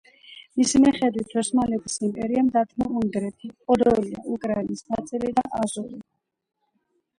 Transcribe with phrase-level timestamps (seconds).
[0.59, 6.05] მისი მიხედვით ოსმალეთის იმპერიამ დათმო უნგრეთი, პოდოლია, უკრაინის ნაწილი და აზოვი.